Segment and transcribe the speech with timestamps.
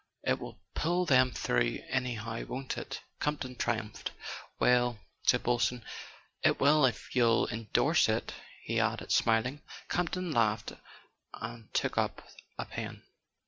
[0.23, 4.09] "It will pull them through, anyhow, won't it?" Campton triumphed.
[4.57, 5.85] "Well" said Boylston.
[6.43, 8.33] "It will if you'll endorse it,"
[8.63, 9.61] he added, smiling.
[9.89, 10.73] Campton laughed
[11.35, 12.27] and took up
[12.57, 13.03] a pen.